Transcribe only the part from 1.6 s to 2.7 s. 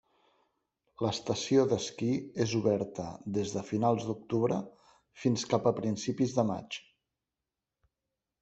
d'esquí és